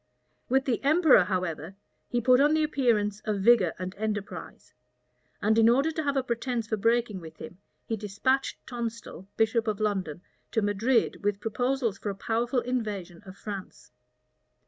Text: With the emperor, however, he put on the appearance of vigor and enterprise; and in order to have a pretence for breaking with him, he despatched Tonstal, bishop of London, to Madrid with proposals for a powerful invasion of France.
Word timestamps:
With 0.49 0.65
the 0.65 0.83
emperor, 0.83 1.25
however, 1.25 1.75
he 2.09 2.19
put 2.21 2.39
on 2.41 2.55
the 2.55 2.63
appearance 2.63 3.19
of 3.23 3.41
vigor 3.43 3.75
and 3.77 3.93
enterprise; 3.99 4.73
and 5.43 5.59
in 5.59 5.69
order 5.69 5.91
to 5.91 6.01
have 6.01 6.17
a 6.17 6.23
pretence 6.23 6.65
for 6.65 6.75
breaking 6.75 7.21
with 7.21 7.37
him, 7.37 7.59
he 7.85 7.95
despatched 7.95 8.65
Tonstal, 8.65 9.27
bishop 9.37 9.67
of 9.67 9.79
London, 9.79 10.23
to 10.53 10.63
Madrid 10.63 11.23
with 11.23 11.39
proposals 11.39 11.99
for 11.99 12.09
a 12.09 12.15
powerful 12.15 12.61
invasion 12.61 13.21
of 13.27 13.37
France. 13.37 13.91